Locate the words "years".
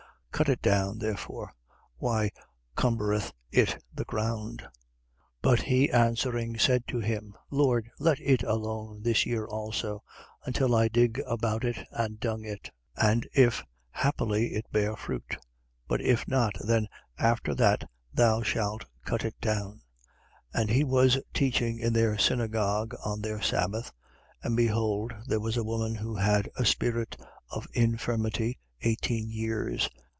29.29-29.87